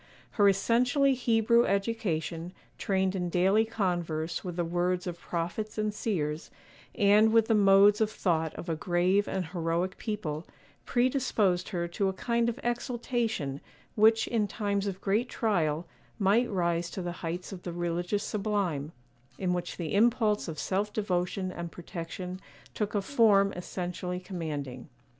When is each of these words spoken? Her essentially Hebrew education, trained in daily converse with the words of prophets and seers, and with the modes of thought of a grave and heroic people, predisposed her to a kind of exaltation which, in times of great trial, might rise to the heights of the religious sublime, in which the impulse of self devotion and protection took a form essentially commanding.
Her 0.31 0.49
essentially 0.49 1.13
Hebrew 1.13 1.63
education, 1.65 2.53
trained 2.79 3.15
in 3.15 3.29
daily 3.29 3.65
converse 3.65 4.43
with 4.43 4.55
the 4.55 4.65
words 4.65 5.05
of 5.05 5.19
prophets 5.19 5.77
and 5.77 5.93
seers, 5.93 6.49
and 6.95 7.31
with 7.31 7.47
the 7.47 7.53
modes 7.53 8.01
of 8.01 8.09
thought 8.09 8.51
of 8.55 8.67
a 8.67 8.75
grave 8.75 9.27
and 9.27 9.45
heroic 9.45 9.99
people, 9.99 10.47
predisposed 10.87 11.69
her 11.69 11.87
to 11.89 12.09
a 12.09 12.13
kind 12.13 12.49
of 12.49 12.59
exaltation 12.63 13.61
which, 13.93 14.25
in 14.27 14.47
times 14.47 14.87
of 14.87 15.01
great 15.01 15.29
trial, 15.29 15.85
might 16.17 16.49
rise 16.49 16.89
to 16.89 17.03
the 17.03 17.11
heights 17.21 17.51
of 17.51 17.61
the 17.61 17.71
religious 17.71 18.23
sublime, 18.23 18.93
in 19.37 19.53
which 19.53 19.77
the 19.77 19.93
impulse 19.93 20.47
of 20.47 20.57
self 20.57 20.91
devotion 20.91 21.51
and 21.51 21.71
protection 21.71 22.39
took 22.73 22.95
a 22.95 23.03
form 23.03 23.53
essentially 23.53 24.19
commanding. 24.19 24.89